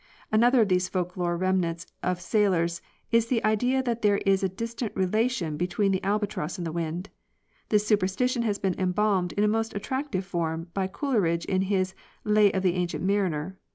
Another 0.31 0.61
of 0.61 0.67
these 0.67 0.89
folk 0.89 1.15
lore 1.15 1.37
remnants 1.37 1.85
of 2.01 2.19
sailors 2.19 2.81
is 3.11 3.27
the 3.27 3.43
idea 3.45 3.83
that 3.83 4.01
there 4.01 4.17
is 4.25 4.41
a 4.41 4.49
distinct 4.49 4.95
relation 4.97 5.57
between 5.57 5.91
the 5.91 6.03
albatross 6.03 6.57
and 6.57 6.67
wind. 6.69 7.09
This 7.69 7.85
superstition 7.85 8.41
has 8.41 8.57
been 8.57 8.73
embalmed 8.79 9.33
in 9.33 9.47
most 9.51 9.75
attractive 9.75 10.25
form 10.25 10.69
by 10.73 10.87
Coleridge 10.87 11.45
in 11.45 11.61
his" 11.61 11.93
Lay 12.35 12.51
of 12.51 12.63
the 12.63 12.73
Ancient 12.73 13.03
Mariner." 13.03 13.59